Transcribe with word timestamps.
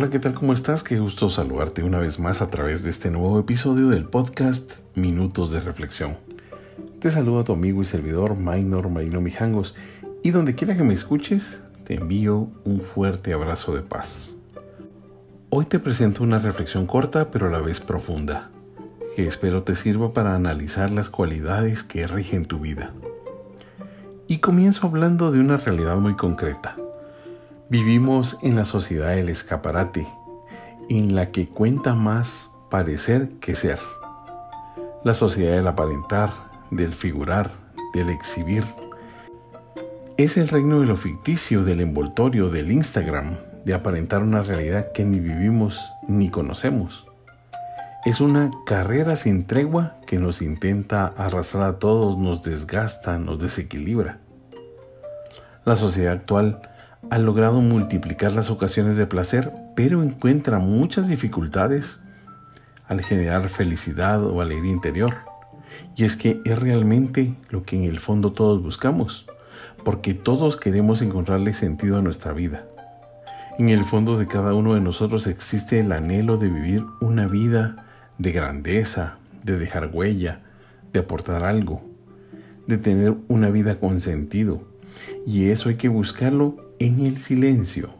Hola, 0.00 0.08
¿qué 0.08 0.18
tal? 0.18 0.32
¿Cómo 0.32 0.54
estás? 0.54 0.82
Qué 0.82 0.98
gusto 0.98 1.28
saludarte 1.28 1.82
una 1.82 1.98
vez 1.98 2.18
más 2.18 2.40
a 2.40 2.50
través 2.50 2.82
de 2.82 2.88
este 2.88 3.10
nuevo 3.10 3.38
episodio 3.38 3.88
del 3.88 4.06
podcast 4.06 4.72
Minutos 4.94 5.50
de 5.50 5.60
Reflexión. 5.60 6.16
Te 7.00 7.10
saluda 7.10 7.44
tu 7.44 7.52
amigo 7.52 7.82
y 7.82 7.84
servidor 7.84 8.34
Maynor 8.34 8.88
Maino 8.88 9.20
Mijangos 9.20 9.76
y 10.22 10.30
donde 10.30 10.54
quiera 10.54 10.74
que 10.74 10.84
me 10.84 10.94
escuches, 10.94 11.60
te 11.84 11.96
envío 11.96 12.48
un 12.64 12.80
fuerte 12.80 13.34
abrazo 13.34 13.74
de 13.74 13.82
paz. 13.82 14.30
Hoy 15.50 15.66
te 15.66 15.78
presento 15.78 16.22
una 16.22 16.38
reflexión 16.38 16.86
corta 16.86 17.30
pero 17.30 17.48
a 17.48 17.50
la 17.50 17.60
vez 17.60 17.80
profunda, 17.80 18.48
que 19.16 19.26
espero 19.26 19.64
te 19.64 19.74
sirva 19.74 20.14
para 20.14 20.34
analizar 20.34 20.90
las 20.90 21.10
cualidades 21.10 21.84
que 21.84 22.06
rigen 22.06 22.46
tu 22.46 22.58
vida. 22.58 22.94
Y 24.26 24.38
comienzo 24.38 24.86
hablando 24.86 25.30
de 25.30 25.40
una 25.40 25.58
realidad 25.58 25.96
muy 25.96 26.16
concreta 26.16 26.78
Vivimos 27.70 28.36
en 28.42 28.56
la 28.56 28.64
sociedad 28.64 29.14
del 29.14 29.28
escaparate, 29.28 30.04
en 30.88 31.14
la 31.14 31.30
que 31.30 31.46
cuenta 31.46 31.94
más 31.94 32.50
parecer 32.68 33.28
que 33.40 33.54
ser. 33.54 33.78
La 35.04 35.14
sociedad 35.14 35.54
del 35.54 35.68
aparentar, 35.68 36.30
del 36.72 36.92
figurar, 36.94 37.52
del 37.94 38.10
exhibir. 38.10 38.64
Es 40.16 40.36
el 40.36 40.48
reino 40.48 40.80
de 40.80 40.86
lo 40.86 40.96
ficticio, 40.96 41.62
del 41.62 41.80
envoltorio, 41.80 42.50
del 42.50 42.72
Instagram, 42.72 43.36
de 43.64 43.72
aparentar 43.72 44.24
una 44.24 44.42
realidad 44.42 44.90
que 44.90 45.04
ni 45.04 45.20
vivimos 45.20 45.92
ni 46.08 46.28
conocemos. 46.28 47.06
Es 48.04 48.20
una 48.20 48.50
carrera 48.66 49.14
sin 49.14 49.46
tregua 49.46 49.94
que 50.08 50.18
nos 50.18 50.42
intenta 50.42 51.06
arrastrar 51.16 51.62
a 51.62 51.78
todos, 51.78 52.18
nos 52.18 52.42
desgasta, 52.42 53.16
nos 53.16 53.38
desequilibra. 53.38 54.18
La 55.64 55.76
sociedad 55.76 56.14
actual 56.14 56.62
ha 57.08 57.18
logrado 57.18 57.60
multiplicar 57.60 58.32
las 58.32 58.50
ocasiones 58.50 58.96
de 58.96 59.06
placer, 59.06 59.52
pero 59.74 60.02
encuentra 60.02 60.58
muchas 60.58 61.08
dificultades 61.08 62.00
al 62.86 63.00
generar 63.00 63.48
felicidad 63.48 64.22
o 64.24 64.40
alegría 64.40 64.72
interior. 64.72 65.14
Y 65.96 66.04
es 66.04 66.16
que 66.16 66.40
es 66.44 66.58
realmente 66.58 67.34
lo 67.48 67.62
que 67.62 67.76
en 67.76 67.84
el 67.84 68.00
fondo 68.00 68.32
todos 68.32 68.62
buscamos, 68.62 69.26
porque 69.84 70.14
todos 70.14 70.56
queremos 70.56 71.00
encontrarle 71.00 71.54
sentido 71.54 71.96
a 71.96 72.02
nuestra 72.02 72.32
vida. 72.32 72.64
En 73.58 73.68
el 73.68 73.84
fondo 73.84 74.16
de 74.18 74.26
cada 74.26 74.54
uno 74.54 74.74
de 74.74 74.80
nosotros 74.80 75.26
existe 75.26 75.80
el 75.80 75.92
anhelo 75.92 76.36
de 76.36 76.48
vivir 76.48 76.84
una 77.00 77.26
vida 77.26 77.86
de 78.18 78.32
grandeza, 78.32 79.18
de 79.42 79.58
dejar 79.58 79.90
huella, 79.92 80.40
de 80.92 81.00
aportar 81.00 81.44
algo, 81.44 81.82
de 82.66 82.78
tener 82.78 83.14
una 83.28 83.50
vida 83.50 83.78
con 83.78 84.00
sentido. 84.00 84.69
Y 85.26 85.50
eso 85.50 85.68
hay 85.68 85.76
que 85.76 85.88
buscarlo 85.88 86.56
en 86.78 87.04
el 87.04 87.18
silencio, 87.18 87.90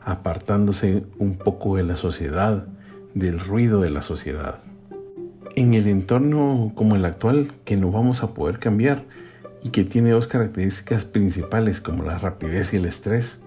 apartándose 0.00 1.04
un 1.18 1.36
poco 1.36 1.76
de 1.76 1.82
la 1.82 1.96
sociedad, 1.96 2.66
del 3.14 3.40
ruido 3.40 3.80
de 3.80 3.90
la 3.90 4.02
sociedad. 4.02 4.60
En 5.56 5.74
el 5.74 5.86
entorno 5.86 6.72
como 6.74 6.96
el 6.96 7.04
actual, 7.04 7.52
que 7.64 7.76
no 7.76 7.90
vamos 7.90 8.22
a 8.22 8.34
poder 8.34 8.58
cambiar 8.58 9.04
y 9.62 9.70
que 9.70 9.84
tiene 9.84 10.10
dos 10.10 10.26
características 10.26 11.04
principales 11.04 11.80
como 11.80 12.02
la 12.02 12.18
rapidez 12.18 12.74
y 12.74 12.76
el 12.76 12.86
estrés, 12.86 13.40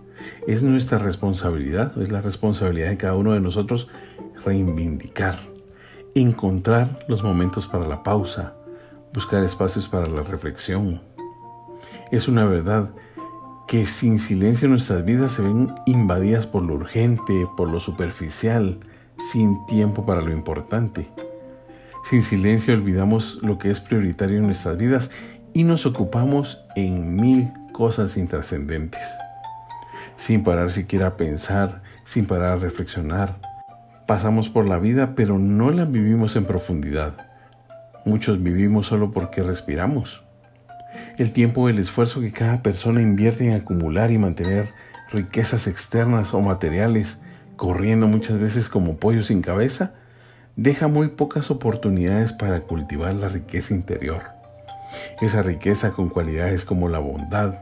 es 0.48 0.64
nuestra 0.64 0.98
responsabilidad, 0.98 2.00
es 2.02 2.12
la 2.12 2.22
responsabilidad 2.22 2.90
de 2.90 2.98
cada 2.98 3.16
uno 3.16 3.34
de 3.34 3.40
nosotros 3.40 3.88
reivindicar, 4.44 5.36
encontrar 6.16 7.00
los 7.08 7.24
momentos 7.24 7.68
para 7.68 7.88
la 7.88 8.04
pausa, 8.04 8.54
buscar 9.14 9.44
espacios 9.44 9.88
para 9.88 10.08
la 10.08 10.24
reflexión. 10.24 11.02
Es 12.10 12.30
una 12.30 12.46
verdad 12.46 12.92
que 13.68 13.86
sin 13.86 14.20
silencio 14.20 14.70
nuestras 14.70 15.04
vidas 15.04 15.34
se 15.34 15.42
ven 15.42 15.74
invadidas 15.86 16.48
por 16.48 16.64
lo 16.64 16.76
urgente, 16.76 17.46
por 17.58 17.70
lo 17.70 17.82
superficial, 17.82 18.80
sin 19.18 19.66
tiempo 19.66 20.06
para 20.06 20.22
lo 20.22 20.32
importante. 20.32 21.10
Sin 22.06 22.24
silencio 22.24 22.74
olvidamos 22.74 23.40
lo 23.42 23.58
que 23.58 23.72
es 23.72 23.82
prioritario 23.82 24.38
en 24.38 24.46
nuestras 24.46 24.78
vidas 24.78 25.12
y 25.54 25.66
nos 25.66 25.86
ocupamos 25.86 26.62
en 26.78 27.18
mil 27.18 27.52
cosas 27.74 28.16
intrascendentes. 28.16 29.04
Sin 30.16 30.46
parar 30.46 30.70
siquiera 30.70 31.08
a 31.08 31.18
pensar, 31.18 31.82
sin 32.06 32.26
parar 32.26 32.54
a 32.54 32.56
reflexionar. 32.56 33.36
Pasamos 34.08 34.48
por 34.48 34.66
la 34.66 34.80
vida 34.80 35.14
pero 35.14 35.38
no 35.38 35.72
la 35.72 35.84
vivimos 35.84 36.38
en 36.38 36.46
profundidad. 36.46 37.18
Muchos 38.06 38.42
vivimos 38.42 38.88
solo 38.88 39.12
porque 39.12 39.44
respiramos 39.44 40.24
el 41.18 41.32
tiempo 41.32 41.68
el 41.68 41.80
esfuerzo 41.80 42.22
que 42.22 42.32
cada 42.32 42.62
persona 42.62 43.02
invierte 43.02 43.46
en 43.48 43.54
acumular 43.54 44.12
y 44.12 44.18
mantener 44.18 44.74
riquezas 45.12 45.68
externas 45.68 46.34
o 46.34 46.42
materiales, 46.42 47.20
corriendo 47.56 48.08
muchas 48.08 48.40
veces 48.40 48.70
como 48.70 48.98
pollo 48.98 49.24
sin 49.24 49.42
cabeza, 49.42 49.96
deja 50.56 50.88
muy 50.88 51.10
pocas 51.10 51.50
oportunidades 51.50 52.34
para 52.34 52.62
cultivar 52.62 53.16
la 53.16 53.30
riqueza 53.30 53.74
interior. 53.74 54.22
Esa 55.20 55.42
riqueza 55.42 55.92
con 55.92 56.10
cualidades 56.10 56.66
como 56.66 56.88
la 56.88 57.00
bondad, 57.00 57.56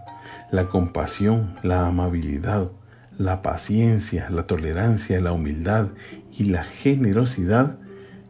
la 0.52 0.68
compasión, 0.68 1.56
la 1.64 1.88
amabilidad, 1.88 2.72
la 3.18 3.42
paciencia, 3.42 4.30
la 4.30 4.48
tolerancia, 4.48 5.20
la 5.22 5.32
humildad 5.32 5.88
y 6.32 6.46
la 6.46 6.66
generosidad, 6.66 7.78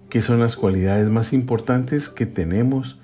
que 0.09 0.21
son 0.21 0.39
las 0.39 0.55
cualidades 0.55 1.09
más 1.09 1.33
importantes 1.33 2.09
que 2.09 2.27
tenemos 2.27 2.99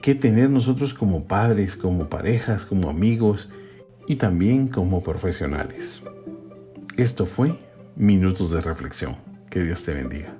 que 0.00 0.14
tener 0.14 0.50
nosotros 0.50 0.94
como 0.94 1.24
padres, 1.24 1.76
como 1.76 2.08
parejas, 2.08 2.64
como 2.64 2.88
amigos 2.88 3.50
y 4.06 4.16
también 4.16 4.68
como 4.68 5.02
profesionales. 5.02 6.02
Esto 6.96 7.26
fue 7.26 7.58
Minutos 7.96 8.50
de 8.50 8.60
Reflexión. 8.60 9.16
Que 9.50 9.62
Dios 9.62 9.82
te 9.84 9.92
bendiga. 9.92 10.34